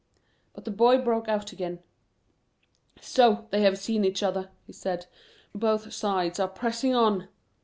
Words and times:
But 0.53 0.65
the 0.65 0.71
boy 0.71 0.97
broke 0.97 1.27
out 1.27 1.51
again. 1.51 1.77
"So; 2.99 3.47
they 3.51 3.61
have 3.61 3.77
seen 3.77 4.03
each 4.03 4.23
other," 4.23 4.49
he 4.65 4.73
said; 4.73 5.05
"both 5.53 5.93
sides 5.93 6.39
are 6.39 6.47
pressing 6.47 6.95
on!" 6.95 7.27